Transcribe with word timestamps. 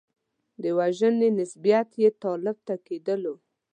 د 0.61 0.63
وژنې 0.77 1.29
نسبیت 1.39 1.89
یې 2.01 2.09
طالب 2.23 2.57
ته 2.67 2.75
کېدلو. 2.85 3.35